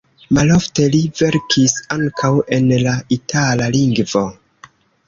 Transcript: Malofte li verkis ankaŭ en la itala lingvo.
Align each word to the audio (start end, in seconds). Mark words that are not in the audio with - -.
Malofte 0.37 0.85
li 0.95 1.01
verkis 1.19 1.77
ankaŭ 1.99 2.33
en 2.59 2.75
la 2.89 2.99
itala 3.19 3.71
lingvo. 3.79 4.27